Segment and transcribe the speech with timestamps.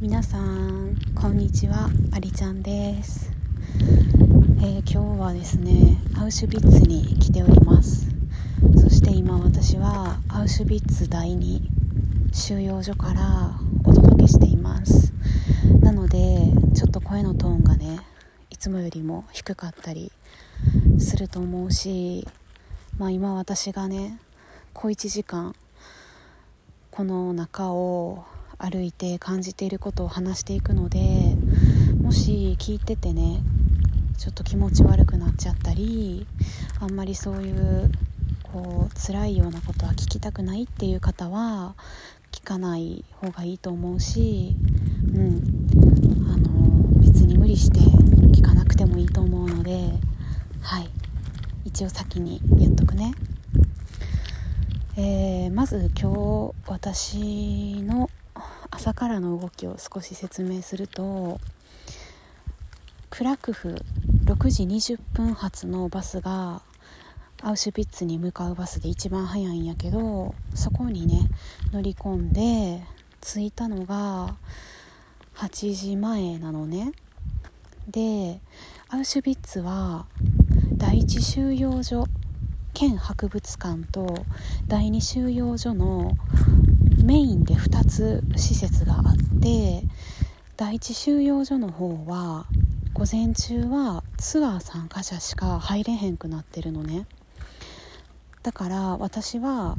[0.00, 1.90] 皆さんこんにちは。
[2.12, 3.32] ありちゃんです、
[4.60, 8.06] えー、今日はですねアウシュビッツに来ております。
[8.80, 11.60] そして今私はアウシュビッツ第2
[12.32, 15.12] 収容所からお届けしています。
[15.80, 16.16] なので
[16.76, 17.98] ちょっと声のトーンがね
[18.50, 20.12] いつもよりも低かったり
[21.00, 22.24] すると思うし
[22.98, 24.20] まあ今私がね
[24.74, 25.56] 小1時間
[26.92, 28.24] この中を
[28.58, 31.36] 歩いて感じていることを話していくので
[32.02, 33.40] もし聞いててね
[34.18, 36.26] ちょっと気持ち悪くなっちゃったり
[36.80, 37.90] あんまりそういう
[38.42, 41.76] こう辛いようなことは聞きたくないっていう方は
[42.32, 44.56] 聞かない方がいいと思うし、
[45.14, 45.68] うん、
[46.32, 49.92] あの別に無理して聞かなくてもいいと思うので
[50.60, 50.90] はい
[51.64, 53.14] 一応先に言っとくね。
[54.96, 58.10] えー、まず今日私の
[58.88, 61.38] 朝からの動きを少し説明すると
[63.10, 63.76] クラクフ
[64.24, 66.62] 6時20分発のバスが
[67.42, 71.28] アウシュビッツに向かうバスで一番早いんやけどそこにね
[71.70, 72.82] 乗り込んで
[73.20, 74.36] 着いたのが
[75.34, 76.92] 8時前なのね。
[77.90, 78.40] で
[78.88, 80.06] アウシュビッツは
[80.72, 82.06] 第一収容所
[82.72, 84.24] 県博物館と
[84.66, 86.12] 第2収容所の
[87.08, 89.82] メインで2つ施設があって
[90.58, 92.44] 第1収容所の方は
[92.92, 97.06] 午前中はツアー参加者しか入れへんくなってるのね。
[98.42, 99.76] だから私は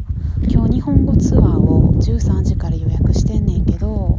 [0.50, 4.18] 今日日本語ツアーを13時から予約してんねんけど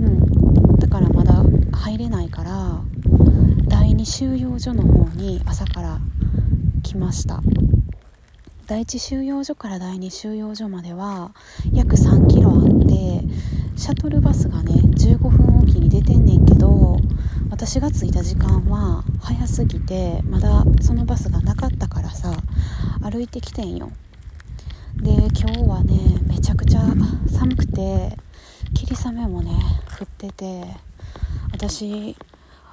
[0.00, 0.76] うん。
[0.80, 2.80] だからまだ入れないから
[3.68, 6.00] 第2収容所の方に朝から
[6.82, 7.40] 来ました。
[8.70, 11.34] 第1収容所から第2収容所までは
[11.72, 13.20] 約3キロあって
[13.76, 16.96] シャトルバスがね15分おきに出てんねんけど
[17.50, 22.32] 私が着いた時間は早すぎてまだそのバスがなかったからさ
[23.02, 23.90] 歩いてきてんよ。
[25.02, 26.80] で今日はねめちゃくちゃ
[27.28, 28.16] 寒くて
[28.72, 29.50] 霧雨もね
[30.00, 30.64] 降ってて
[31.50, 32.16] 私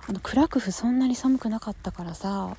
[0.09, 2.55] あのクラクフそんなに寒くなかったからさ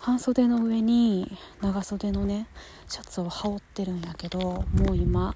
[0.00, 2.46] 半袖の上に長袖のね
[2.88, 5.34] シャツを羽織ってるんやけどもう今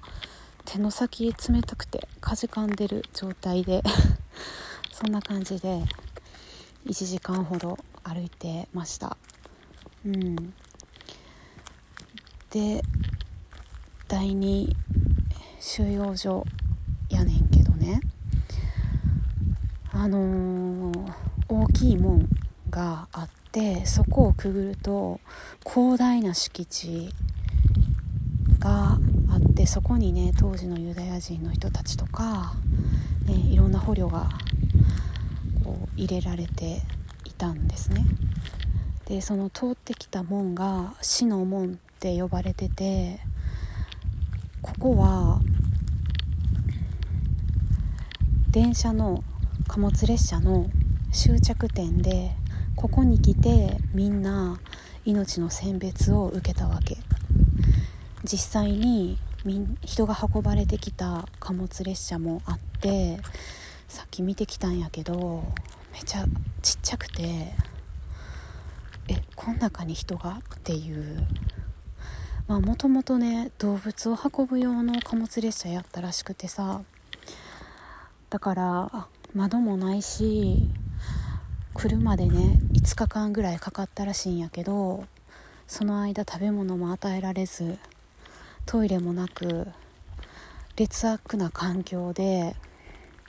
[0.65, 3.81] 手の先冷たくてかじかんでる状態で
[4.93, 5.83] そんな感じで
[6.85, 9.17] 1時間ほど歩いてました。
[10.05, 10.35] うん。
[12.51, 12.83] で
[14.07, 14.71] 第2
[15.59, 16.45] 収容所
[17.09, 18.01] やねんけどね。
[19.91, 22.27] あのー大きい門
[22.69, 25.19] があってそこをくぐると
[25.65, 27.09] 広大な敷地
[28.59, 28.97] が
[29.29, 32.55] あってそこにね当時のユダヤ人の人たちとか、
[33.25, 34.29] ね、いろんな捕虜が
[35.63, 36.81] こう入れられて
[37.25, 38.05] いたんですね。
[39.05, 43.19] でその通ってきた門が死の門って呼ばれてて
[44.63, 45.39] ここは
[48.49, 49.23] 電車の
[49.67, 50.67] 貨物列車の
[51.15, 52.31] 終着点で
[52.75, 54.59] ここに来てみんな
[55.05, 56.97] 命の選別を受けたわけ。
[58.23, 59.17] 実際に
[59.85, 63.19] 人が運ばれてきた貨物列車もあって
[63.87, 65.45] さっき見てきたんやけど
[65.93, 66.25] めちゃ
[66.61, 67.53] ちっちゃくて
[69.07, 70.39] えこん中に人が？
[70.55, 71.25] っていう。
[72.47, 76.81] まあもともとね動物を運ぶ用の貨物列車やったらしくてさ。
[78.29, 80.67] だから窓もないし
[81.75, 85.05] 車でね5日間ぐらいかかったらしいんやけど
[85.67, 87.77] その間食べ物も与えられず
[88.65, 89.67] トイレもなく
[90.77, 92.55] 劣悪な環境で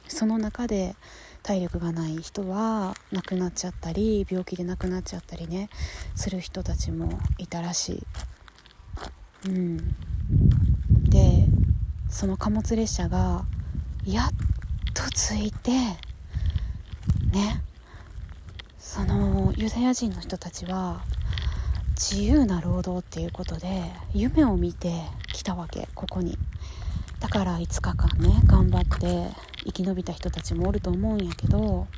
[0.08, 0.94] その中で
[1.42, 5.68] 体力がない人は亡くなっちゃったり病気で亡くなっちゃったりね
[6.14, 8.06] する人たちもいたらしい。
[9.48, 9.76] うん、
[11.04, 11.46] で
[12.08, 13.44] その貨物列車が
[14.04, 14.30] やっ
[14.94, 15.70] と着いて
[17.30, 17.62] ね
[18.86, 21.02] そのユダヤ人の人たちは
[21.96, 23.82] 自由な労働っていうことで
[24.14, 25.02] 夢を見て
[25.32, 26.38] きたわけここに。
[27.18, 29.34] だから5日間ね頑張って
[29.64, 31.88] 生き延びた人たちもおると思うんやけど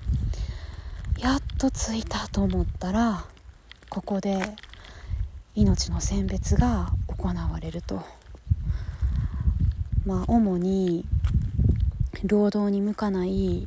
[1.19, 3.27] やっと着いたと思ったら
[3.91, 4.57] ここで
[5.55, 8.03] 命の選別が行われると。
[10.07, 11.05] まあ主に
[12.25, 13.67] 労働に向かない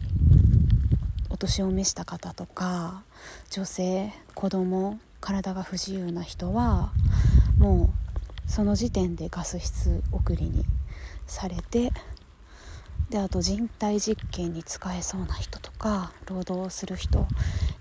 [1.29, 3.03] お年を召した方とか
[3.49, 6.91] 女性子供体が不自由な人は
[7.57, 7.93] も
[8.47, 10.65] うその時点でガス室送りに
[11.27, 11.91] されて
[13.09, 17.27] であと人体実験に使えそうな人とか労働する人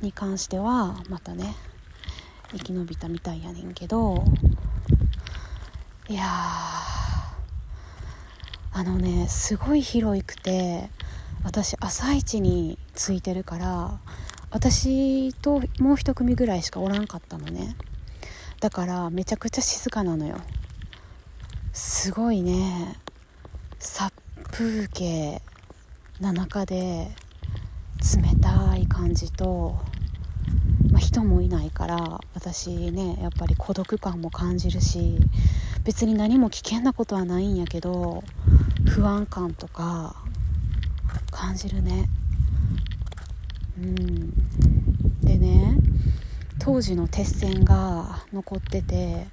[0.00, 1.54] に関してはまたね
[2.52, 4.24] 生き延びたみたいやねんけど
[6.08, 6.24] いや
[8.72, 10.90] あのねすごい広いくて
[11.44, 14.00] 私朝一についてるから
[14.50, 17.76] 私ともう一組ぐらいしかおらんかったのね。
[18.60, 20.36] だからめちゃくちゃ静かなのよ。
[21.72, 22.96] すごいね。
[23.78, 24.12] 殺
[24.50, 25.40] 風景
[26.20, 27.08] な中で
[28.00, 29.78] 冷たい感じと、
[30.90, 35.18] まあ、人もいないから私ねやっぱり孤独感も感じるし
[35.84, 38.22] 別に何も危険なことはないんやけど
[38.88, 40.16] 不安感とか
[41.30, 42.08] 感じるね。
[45.22, 45.76] でね
[46.58, 49.26] 当時の鉄線が残ってて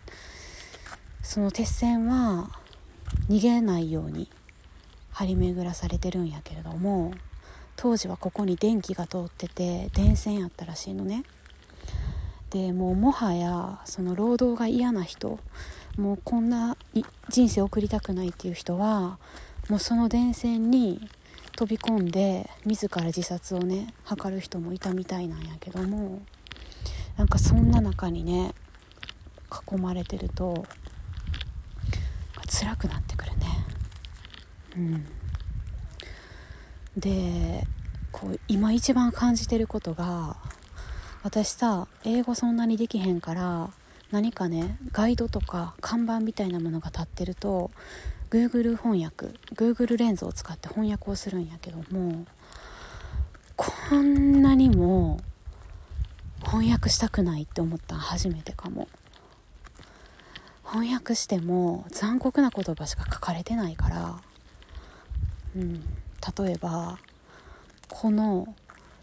[1.22, 2.50] その鉄線は
[3.30, 4.30] 逃げないように
[5.12, 7.14] 張り巡らされてるんやけれども
[7.76, 11.24] 当時はここに電気が通ってて電線やったらしいのね。
[12.50, 15.38] でもうもはやその労働が嫌な人
[15.98, 16.78] もうこんな
[17.30, 19.20] 人生送りたくないっていう人は
[19.70, 21.10] もうその電線に
[21.58, 26.22] 飛び込んで自ら自殺をね図る人もいたみたいなんやけども
[27.18, 28.54] なんかそんな中にね
[29.68, 30.66] 囲まれてると
[32.48, 33.66] 辛くなってくるね。
[34.76, 35.06] うん。
[36.96, 37.66] で
[38.12, 40.38] こう今一番感じてることが
[41.24, 43.72] 私さ英語そんなにできへんから
[44.12, 47.72] 何かねガイドとか看板みたいなものが立ってると
[48.30, 52.26] Google 翻訳 Google レンズを使って翻訳をするんやけども
[53.56, 55.20] こんなにも
[56.44, 58.88] 翻訳したくないって思ったの初めてかも。
[60.64, 64.22] 翻訳しても残酷な言葉しか書かれてないから、
[65.56, 65.82] うん、
[66.38, 67.00] 例えば
[67.88, 68.54] この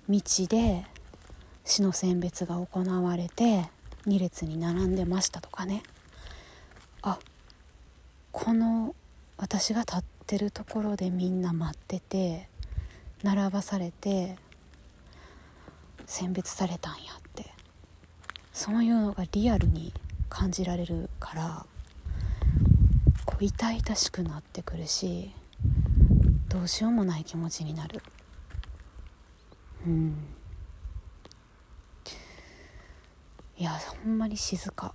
[0.08, 0.84] 道で
[1.64, 3.64] 死の選別が行われて
[4.06, 5.82] 2列に並んでましたとかね。
[7.00, 7.18] あ
[8.30, 8.94] この
[9.36, 12.48] 私が立ってるところでみんな待ってて
[13.22, 14.36] 並ばされて
[16.06, 17.52] 選別されたんやって。
[18.52, 19.92] そういうのがリアルに
[20.28, 21.66] 感じられるから
[23.26, 25.32] こう痛々しくなってくるし
[26.48, 28.00] どうしようもない気持ちになる。
[29.84, 30.16] うん。
[33.58, 34.94] いやほんまに静か。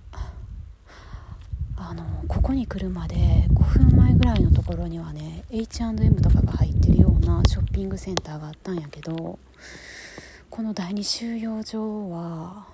[1.82, 3.16] あのここに来るまで
[3.48, 9.38] 5分前ぐらいのところにはね H&M とかが入ってるようなショッピングセンターがあったんやけど
[10.50, 12.66] この第二収容所は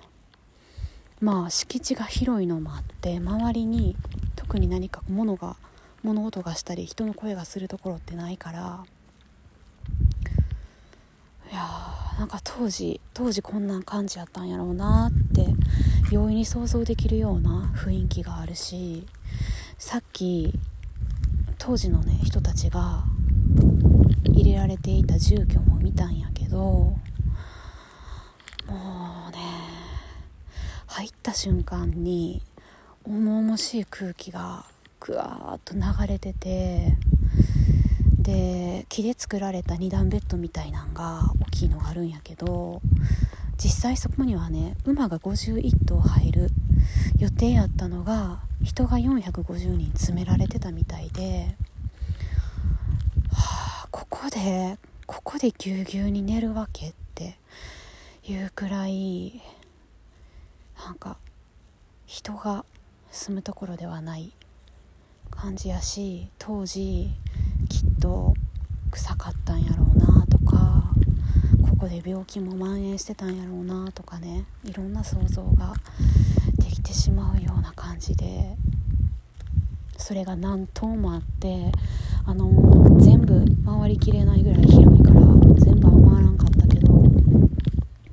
[1.21, 3.95] まあ敷地が広いのもあって周りに
[4.35, 5.55] 特に何か物が
[6.03, 8.83] 物音がしたり人の声がするところってないから
[11.49, 15.45] いやなんか当時当時こんな感じやったんやろうなって
[16.11, 19.05] 容易に想像できるような雰囲気があるし
[19.77, 20.53] さっき
[21.59, 23.03] 当時のね人たちが
[24.23, 26.97] 入れられていた住居も見たんやけども
[28.67, 29.37] うね
[30.87, 32.41] 入った瞬間に
[33.05, 34.65] 重々しい空気が
[34.99, 36.97] ぐわーっと流れてて
[38.27, 42.81] で木で作られた2段ベッドみたいなんが大きいのがあるんやけど
[43.57, 46.49] 実際そこにはね馬が51頭入る
[47.19, 51.55] 予定やったのが人が450人詰められてたみたいで、
[53.31, 57.37] はあ、ここでここでぎゅうぎゅうに寝るわけって
[58.25, 59.41] いうくらい
[60.83, 61.15] なんか
[62.05, 62.65] 人が
[63.09, 64.33] 住むところではない
[65.31, 67.09] 感じやし当時
[67.69, 68.33] きっと
[68.91, 70.91] 臭かったんやろうなとか
[71.69, 75.73] ここで病気も蔓延してたんやろうなとかねいろんな想像が
[76.57, 78.55] できてしまうような感じで
[79.97, 81.71] それが何棟もあって
[82.25, 85.21] あの全部回りきれないぐらい広いから
[85.55, 86.93] 全部は回らんかったけど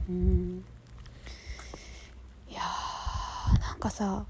[0.09, 0.65] うん。
[2.51, 4.25] いやーなんかさ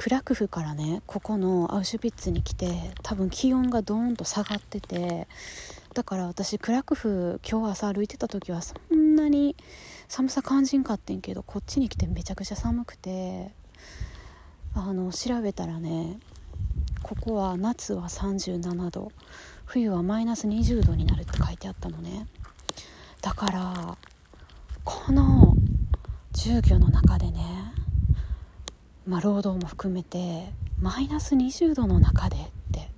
[0.00, 5.28] クラクフからねここのアウシュビッツに来て多分気温がドーンと下がってて
[5.92, 9.56] だから私クラクフ今日朝歩いてた時はそんなに
[10.08, 13.52] 寒さ感じんかってんけどこっちに来てめちゃくちゃ寒くて
[14.72, 16.18] あの調べたらね
[17.02, 19.12] ここは夏は37度
[19.66, 22.26] 冬はマイナス20度になるって書いてあったのね。
[23.20, 23.98] だから
[24.82, 25.54] この
[26.32, 27.74] 住居の中でね
[29.10, 32.40] まあ、労働も含めてマイナス20度の中でっ
[32.70, 32.88] て。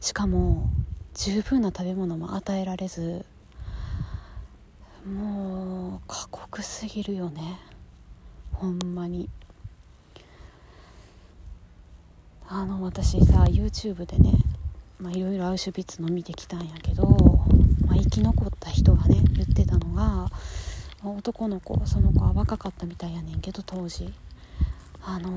[0.00, 0.70] しかも
[1.12, 3.26] 十分な食べ物も与えられず
[5.06, 7.58] もう過酷すぎるよね。
[8.54, 9.28] ほんまに。
[12.48, 14.38] あの私さ YouTube でね
[15.12, 17.04] いろいろアウシュビッツの見てきたんやけど、
[17.86, 20.30] まあ、生き残った人がね言ってたのが
[21.04, 24.14] 男の子その子は若かったみたいやねんけど当時。
[25.08, 25.30] あの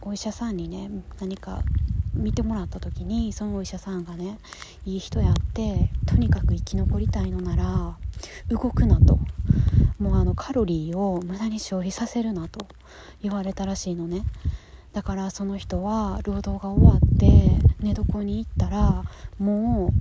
[0.00, 0.88] お医者さんにね
[1.20, 1.62] 何か
[2.14, 4.38] 見てもらった時にそのお医者さんがね
[4.84, 7.96] いい人やってとにかく生き残りたいのなら
[8.48, 9.18] 動くなと。
[9.98, 12.66] もうあのカロリーを無駄に消費させるなと
[13.22, 14.24] 言われたらしいのね。
[14.92, 17.26] だからその人は労働が終わって
[17.80, 19.04] 寝床に行ったら
[19.38, 19.92] も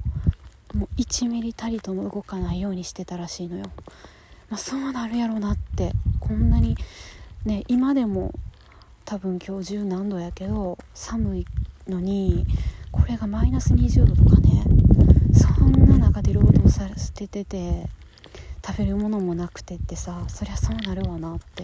[0.74, 3.66] うもう1ミリたりとも動かないようにしてたらしいのよ、
[4.50, 5.92] まあ、そうなるやろなって。
[6.20, 6.76] こんなに
[7.46, 8.34] ね今でも
[9.06, 11.46] 多分今日中何度やけど寒い
[11.88, 12.46] のに
[12.92, 14.66] これがマイナス20度とかね。
[15.34, 17.46] そんな中で労働させてて
[18.66, 21.64] 食べるものもなくてってさそりゃそうなるわなって、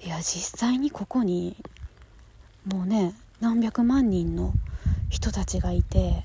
[0.00, 1.56] うん、いや実際にここに
[2.66, 4.52] もうね何百万人の
[5.08, 6.22] 人たちがいて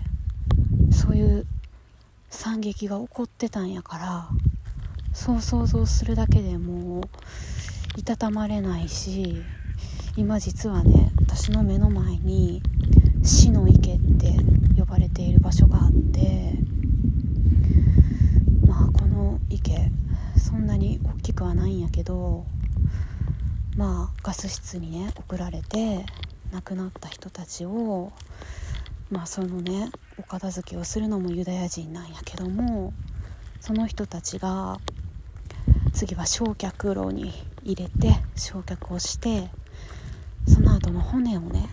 [0.91, 1.45] そういう
[2.29, 4.29] 惨劇が起こってたんやから
[5.19, 9.43] そう想像するだけでもういたたまれないし
[10.15, 12.63] 今実はね私の目の前に
[13.21, 14.37] 死の池って
[14.79, 16.53] 呼ばれている場所があって
[18.65, 19.91] まあこの池
[20.37, 22.45] そんなに大きくはないんやけど
[23.75, 26.05] まあガス室にね送られて
[26.53, 28.13] 亡くなった人たちを
[29.11, 32.93] まあそのねお片付けをするのもユダヤ人なんやけども
[33.59, 34.79] その人たちが
[35.93, 39.49] 次は焼却炉に入れて焼却をして
[40.47, 41.69] その後の骨をね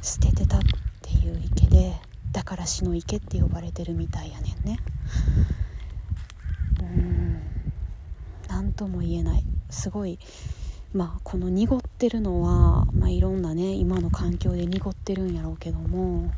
[0.00, 0.60] 捨ててたっ
[1.00, 1.94] ていう池で
[2.32, 4.78] だから死の池って呼ばれてるみたいやねんね。
[6.80, 7.42] うん。
[8.48, 9.44] 何とも言えない。
[9.68, 10.18] すごい
[10.94, 16.32] まあこの濁ってるのは、まあ、いろんなね今の環境で濁ってるんやろうけども、は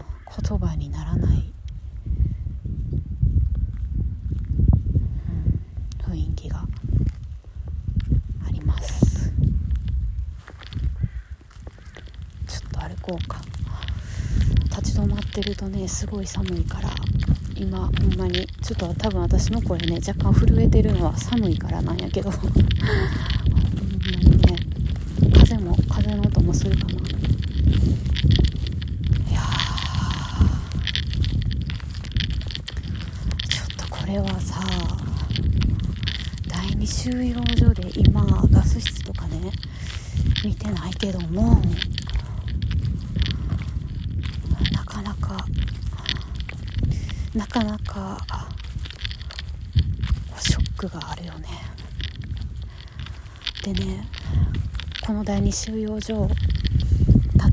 [0.00, 0.04] あ、
[0.40, 1.52] 言葉にならない、
[6.06, 6.64] うん、雰囲気が
[8.46, 9.32] あります
[12.46, 13.42] ちょっと歩こうか。
[14.70, 16.88] 立ち止まってるとねすごい寒いから。
[17.54, 18.46] 今ほんまに。
[18.62, 22.30] ちょっと多分私の声ね若干震えてるのは寒いからなんやけど。
[22.32, 22.56] ほんま
[24.22, 24.56] にね。
[25.34, 26.92] 風も風の音もするかな。
[26.92, 26.94] い
[29.34, 29.40] や
[33.48, 34.62] ちょっとこれはさ
[36.48, 39.52] 第二収容所で今ガス室とかね
[40.44, 41.60] 見てないけども
[47.34, 48.18] なかなか
[50.38, 51.48] ショックがあるよね。
[53.62, 54.06] でね
[55.00, 56.28] この第二収容所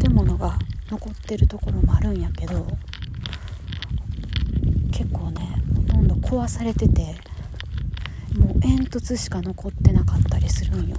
[0.02, 0.58] 建物が
[0.90, 2.66] 残ってるところもあるんやけど
[4.92, 7.16] 結構ねほとんど壊されてて
[8.38, 10.98] もう煙突しか残ってなかったりするんよ。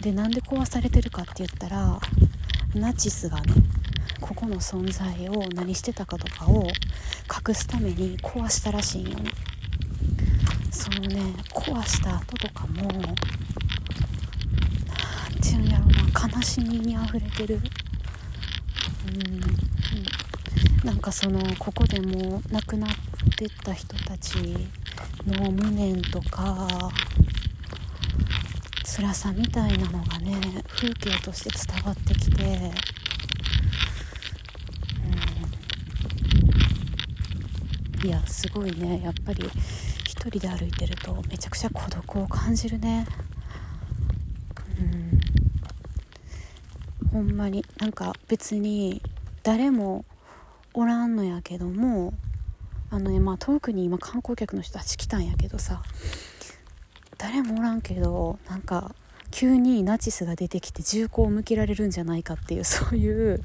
[0.00, 2.00] でなんで壊されてるかって言ったら
[2.74, 3.54] ナチスがね
[4.20, 6.66] ここの存在を何してたかとかを
[7.32, 9.18] 隠すために壊したらしいんよ。
[9.18, 9.30] ね
[10.70, 11.20] そのね
[11.50, 13.04] 壊した後とかも何
[15.40, 17.60] て言うんやろうな悲しみにあふれてる。
[19.06, 19.40] うん。
[20.84, 22.90] なんかそのここでも亡くなっ
[23.36, 24.36] てった人たち
[25.26, 26.90] の無念とか
[28.84, 30.34] 辛さみたいなのがね
[30.68, 32.72] 風景として伝わってきて
[38.04, 39.00] いやすごいね。
[39.02, 39.48] やっぱり
[40.04, 43.06] 一人で歩いてるとめちゃくちゃ孤独を感じるね。
[47.02, 47.08] うん。
[47.10, 47.64] ほんまに。
[47.78, 49.02] なんか別に
[49.42, 50.04] 誰も
[50.74, 52.14] おらんのやけども
[52.90, 55.82] あのねまあ遠くに今観光客の人たち来たんやけどさ
[57.18, 58.94] 誰もおらんけどなんか
[59.30, 63.42] 急にナチスが出てきて銃口を向けられるんじゃないかっていうそういう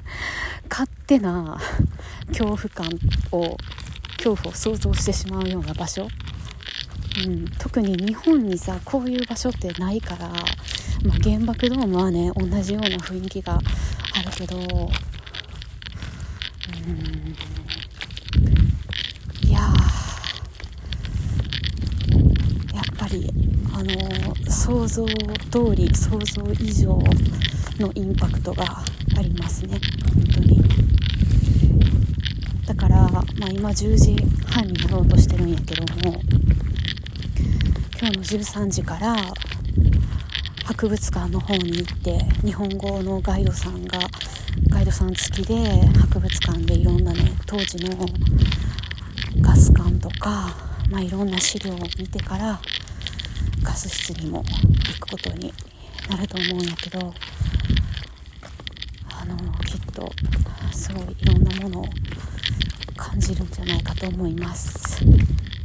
[0.70, 1.58] 勝手な
[2.28, 2.88] 恐怖感
[3.32, 3.56] を
[4.18, 6.08] 恐怖を想像してしまうような場所、
[7.24, 10.38] うん、特に日本にさこういう場所ってないから、まあ、
[11.22, 13.58] 原爆ドームはね同じような雰囲気があ
[14.22, 14.56] るけど。
[14.56, 14.60] う
[16.90, 16.94] ん。
[19.48, 19.60] いや
[22.74, 23.30] やっぱり
[23.72, 23.94] あの
[24.50, 25.14] 想像通
[25.74, 26.98] り想像以上
[27.78, 28.82] のインパクトが
[29.16, 29.80] ありますね。
[30.14, 30.60] 本当に。
[33.18, 36.20] だから、まあ、今10時半になろうとしてるんやけども
[38.00, 39.16] 今日の13時から
[40.64, 43.98] 博物館の方に行って日本語のガイドさんが
[44.68, 45.54] ガイドさん付きで
[45.98, 48.06] 博物館でいろんなね当時の
[49.40, 50.54] ガス管とか、
[50.90, 52.60] まあ、いろんな資料を見てから
[53.64, 55.52] ガス室にも行くことに
[56.08, 57.12] なると思うんやけど
[59.10, 60.08] あのきっと
[60.72, 61.84] すごいいろんなものを
[63.08, 65.04] 感じるんじゃないかと思います。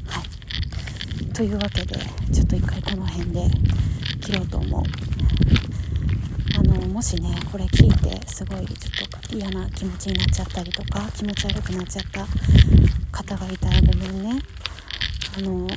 [0.08, 1.96] はい、というわけで
[2.32, 3.42] ちょっと一回この辺で
[4.22, 4.84] 切ろうと思う。
[6.56, 12.28] あのもしねこれ聞いてすごいちょっと嫌な気持ちになっちゃったりとか気持ち悪くなっちゃった
[13.12, 14.42] 方がいたらごめんね
[15.38, 15.68] あの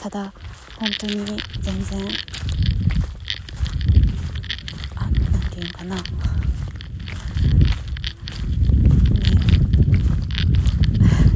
[0.00, 0.32] ただ
[0.78, 1.14] 本当に
[1.60, 2.08] 全然
[4.96, 5.12] あなん
[5.50, 6.02] ていうのかなね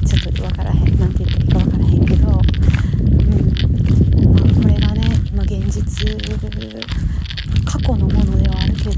[0.06, 2.34] ちょっと分からへんなんて言っていいか分からへんけど、うん
[4.34, 5.02] まあ、これがね、
[5.34, 5.84] まあ、現実
[7.64, 8.90] 過去のものではあるけど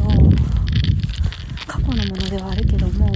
[1.66, 3.10] 過去のものではあるけども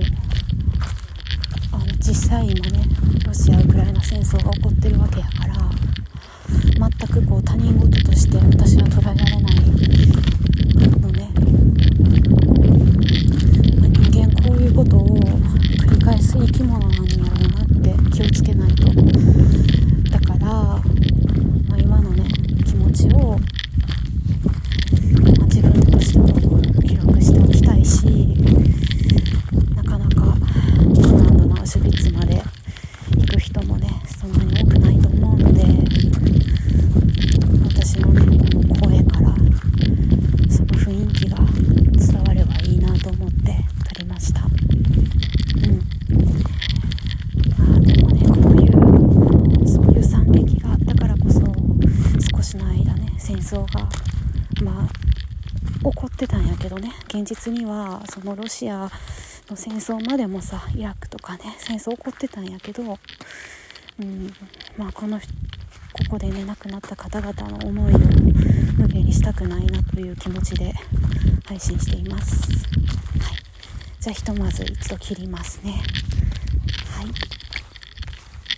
[1.73, 2.85] あの実際今ね
[3.27, 5.55] ロシア・ウクライナ戦争が起こってるわけやから
[6.59, 9.43] 全くこう他人事として私は捉えられない
[10.99, 11.31] のね、
[13.79, 18.87] まあ、人間こういうことを繰り返す生き物なんやろうなって気をつけないと
[20.11, 22.25] だから、まあ、今のね
[22.67, 23.35] 気持ちを、ま
[25.43, 26.27] あ、自分としても
[26.83, 28.07] 記録しておきたいし
[29.75, 32.43] なかなかポーランドのアウシュビッツまで
[33.17, 35.63] 行く人もねそんなに多くないと思うので
[37.69, 39.35] 私のねこの声から
[40.51, 41.39] その雰囲気が
[41.97, 44.51] 伝わればいいなと思って撮りましたうん
[47.59, 51.41] あーでもねこういうそういう惨劇があったからこそ
[52.37, 53.89] 少しの間ね戦争が
[54.63, 54.89] まあ
[55.83, 58.89] 起こってたんやけどね現実にはそのロシア
[59.51, 64.33] の戦争までもさイラクとかね戦争起こってたんやけど、うん
[64.77, 65.25] まあ、このこ
[66.09, 67.99] こでね亡くなった方々の思いを
[68.79, 70.73] 無限にしたくないなという気持ちで
[71.45, 72.41] 配信しています。
[73.19, 73.37] はい、
[74.01, 75.73] じゃあひとまず一度切りますね。
[76.93, 77.40] はい